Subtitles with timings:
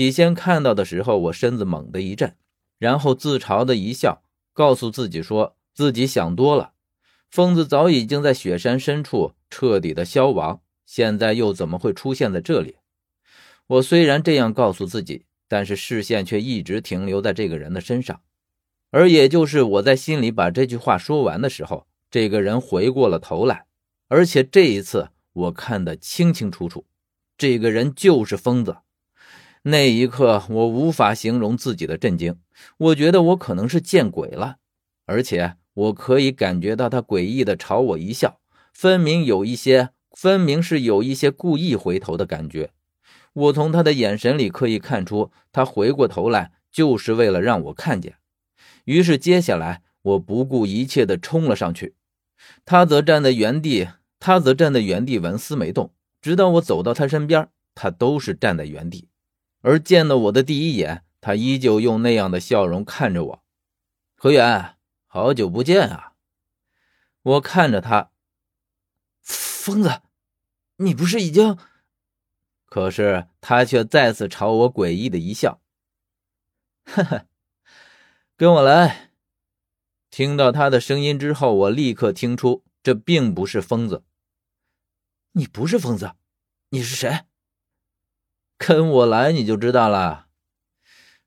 [0.00, 2.34] 起先看到的时候，我身子猛地一震，
[2.78, 4.22] 然后自嘲的一笑，
[4.54, 6.72] 告诉自己说自己想多了。
[7.28, 12.76] 疯子早已经在雪山深处彻底的消亡，现在又怎么会出现在这里？
[13.66, 18.22] 我虽然这样告诉自己，但是视线却一直停留在这个人的身上。
[18.90, 23.66] 而也就是我在心里把这句话说完的时候，这个人回过了头来，
[24.08, 26.86] 而且这一次我看得清清楚楚，
[27.36, 28.78] 这个人就是疯子。
[29.62, 32.38] 那一刻，我无法形容自己的震惊，
[32.78, 34.56] 我觉得我可能是见鬼了，
[35.06, 35.56] 而且。
[35.74, 38.40] 我可以感觉到他诡异的朝我一笑，
[38.72, 42.70] 分明有一些，分明是有一些故意回头的感觉。
[43.32, 48.16] 我从他的眼神里可以看出，他回过头来就是为了让我看见。
[48.84, 51.94] 于是接下来，我不顾一切的冲了上去，
[52.64, 53.88] 他则站在原地，
[54.18, 59.08] 他则站在原地纹丝没动，直到我走到他身边，他都是站在原地。
[59.60, 63.44] 而见到我的第一眼，他依旧用那样的笑容看着我，
[64.16, 64.76] 何远。
[65.12, 66.12] 好久不见啊！
[67.22, 68.12] 我看着他，
[69.22, 70.02] 疯子，
[70.76, 71.58] 你不是已经……
[72.66, 75.60] 可是他却再次朝我诡异的一笑，
[76.84, 77.26] 哈哈，
[78.36, 79.10] 跟我来。
[80.10, 84.04] 听到他的声音之后，我立刻听出这并不是疯子。
[85.32, 86.12] 你不是疯子，
[86.68, 87.24] 你是谁？
[88.62, 90.26] 跟我来，你就知道了。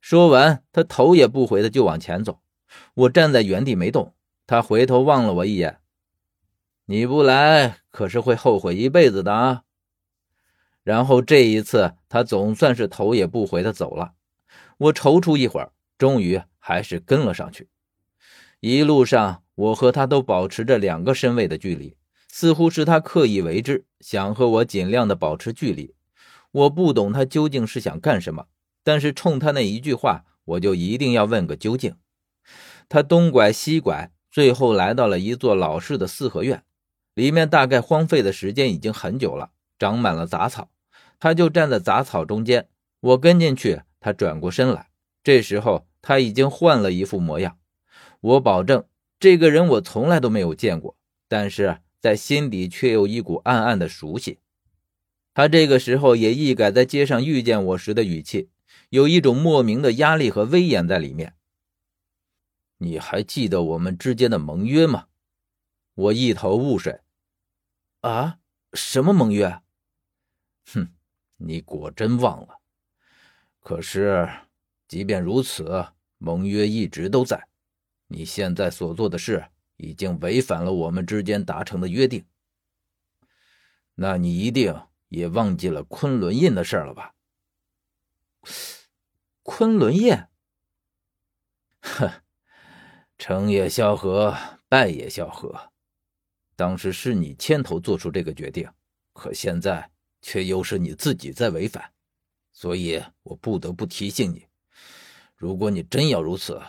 [0.00, 2.40] 说完，他头也不回的就往前走。
[2.94, 4.14] 我站在原地没动，
[4.48, 5.78] 他回头望了我一眼。
[6.86, 9.62] 你不来可是会后悔一辈子的啊！
[10.82, 14.14] 然后这一次，他总算是头也不回的走了。
[14.78, 17.68] 我踌躇一会儿，终于还是跟了上去。
[18.58, 25.94] 一路上，我和他都保持着两个身位的距离，似乎是他刻意为之，想和我尽量的保持距离。
[26.52, 28.46] 我不懂他究竟是想干什么，
[28.82, 31.94] 但是冲他那一句话，我就一定要问个究竟。
[32.88, 36.64] 他东拐西拐，最后来到了一座老式的四合院，
[37.14, 40.70] 里面大概荒废的时间已经很久了，长满了杂草。
[41.20, 42.68] 他就站在杂草中间，
[43.00, 43.82] 我跟进去。
[44.00, 44.88] 他转过身来，
[45.22, 47.58] 这时候他已经换了一副模样。
[48.20, 48.84] 我保证，
[49.20, 50.96] 这个人我从来都没有见过，
[51.28, 54.38] 但是在心底却有一股暗暗的熟悉。
[55.32, 58.50] 他这个时候也一改在街上遇见我时的语气，
[58.88, 61.36] 有一种莫名的压力和威严在里面。
[62.78, 65.06] 你还记得我们之间的盟约吗？
[65.94, 67.00] 我一头雾水。
[68.00, 68.38] 啊，
[68.72, 69.60] 什么盟约？
[70.72, 70.88] 哼，
[71.36, 72.60] 你果真忘了。
[73.60, 74.28] 可是，
[74.88, 75.86] 即便如此，
[76.16, 77.48] 盟约一直都在。
[78.08, 79.44] 你现在所做的事
[79.76, 82.24] 已经违反了我们之间达成的约定。
[83.94, 84.74] 那你一定
[85.10, 87.14] 也忘记了昆仑印的事了吧？
[89.42, 90.16] 昆仑印？
[91.82, 92.10] 哼。
[93.18, 94.34] 成也萧何，
[94.66, 95.72] 败也萧何。
[96.56, 98.66] 当时是你牵头做出这个决定，
[99.12, 99.90] 可现在
[100.22, 101.92] 却又是你自己在违反，
[102.50, 104.46] 所以我不得不提醒你：
[105.36, 106.62] 如果你真要如此，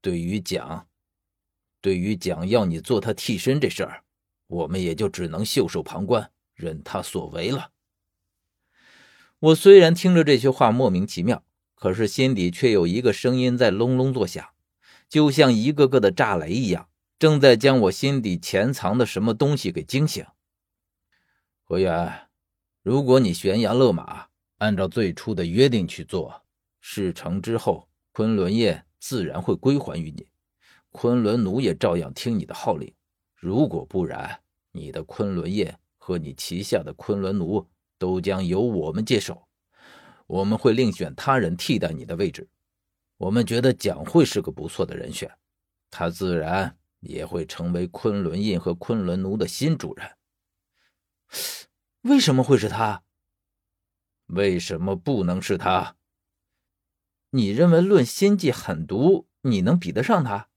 [0.00, 0.88] 对于蒋，
[1.82, 4.02] 对于蒋要你做他替身这事儿，
[4.46, 7.70] 我们也就只能袖手旁观，任他所为了。
[9.40, 11.42] 我虽然听着这些话莫名其妙，
[11.74, 14.46] 可是心底却有一个声音在隆隆作响。
[15.08, 20.24] 就像一个个的炸雷一样，正在将我心底潜藏的什么东西给惊醒。
[21.64, 22.28] 何源，
[22.82, 24.26] 如果你悬崖勒马，
[24.58, 26.42] 按照最初的约定去做，
[26.80, 30.28] 事成之后，昆仑业自然会归还于你，
[30.90, 32.92] 昆仑奴也照样听你的号令。
[33.34, 34.40] 如果不然，
[34.70, 37.66] 你的昆仑业和你旗下的昆仑奴
[38.00, 39.46] 都将由我们接手，
[40.26, 42.48] 我们会另选他人替代你的位置。
[43.18, 45.30] 我们觉得蒋慧是个不错的人选，
[45.90, 50.10] 他自然也会成为昆仑印和昆仑奴的新主人。
[52.00, 53.02] 为什么会是他？
[54.28, 55.96] 为什么不能是他？
[57.28, 60.48] 你认为论心计狠毒，你能比得上他？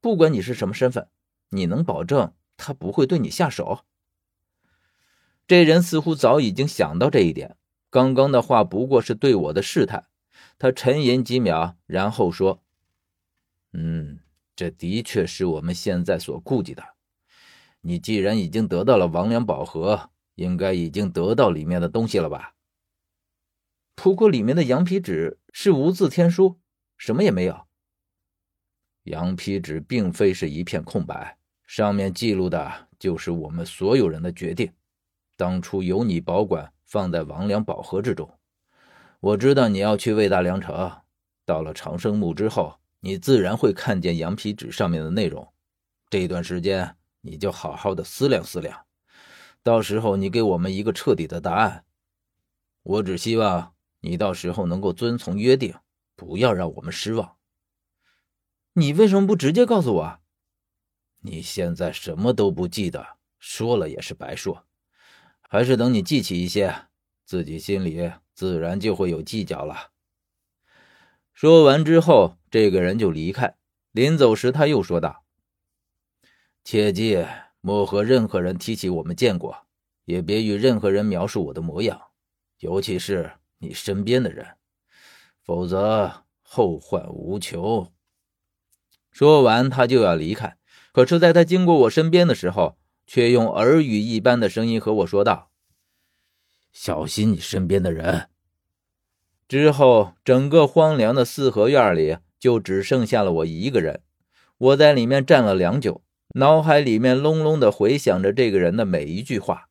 [0.00, 1.08] 不管你是什么身份，
[1.50, 3.84] 你能保证他不会对你下手？
[5.46, 7.56] 这人似乎早已经想到这一点，
[7.90, 10.06] 刚刚的话不过是对我的试探。
[10.58, 12.62] 他沉吟几秒，然后说
[13.72, 14.20] ：“嗯，
[14.56, 16.82] 这的确是我们现在所顾忌的。
[17.82, 22.54] 你既然已经得到了王良宝盒，应该已经得到里面的东西了吧？
[23.94, 26.58] 不过里面的羊皮纸是无字天书，
[26.96, 27.66] 什么也没有。
[29.04, 34.72] 羊皮纸并非是一片空白，上面记录的就是我们所有人的决定。
[35.36, 38.28] 当初由你保管，放在王良宝盒之中。”
[39.20, 41.00] 我知道你要去魏大良城，
[41.44, 45.52] 到了长生墓之后，你自然会看见羊皮纸上面的内容。
[46.10, 48.84] 这段时间，你就好好的思量思量，
[49.62, 51.84] 到时候你给我们一个彻底的答案。
[52.82, 55.74] 我只希望你到时候能够遵从约定，
[56.14, 57.36] 不要让我们失望。
[58.74, 60.20] 你为什么不直接告诉我？
[61.22, 64.65] 你现在什么都不记得，说了也是白说。
[65.48, 66.86] 还是等你记起一些，
[67.24, 69.90] 自己心里自然就会有计较了。
[71.32, 73.56] 说完之后，这个人就离开。
[73.92, 75.24] 临走时，他又说道
[76.64, 77.24] ：“切记，
[77.60, 79.66] 莫和任何人提起我们见过，
[80.04, 82.00] 也别与任何人描述我的模样，
[82.58, 84.56] 尤其是你身边的人，
[85.42, 87.92] 否则后患无穷。”
[89.10, 90.58] 说完，他就要离开。
[90.92, 95.50] 可是，在他经过我身边的时候，却用耳语一般的声音和我说道
[96.72, 98.28] ：“小心你身边的人。”
[99.48, 104.02] 之后，整个荒凉的四合院里就只剩下了我一个人。
[104.58, 106.02] 我在里面站了良久，
[106.34, 109.68] 脑海里面隆隆的回响着这个人的每一句话，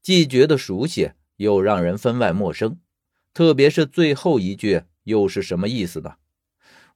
[0.00, 2.80] 既觉得熟悉，又让人分外陌生。
[3.34, 6.14] 特别是最后一句，又是什么意思呢？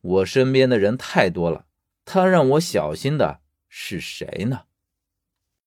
[0.01, 1.67] 我身边的人太多了，
[2.05, 4.63] 他让我小心的是谁呢？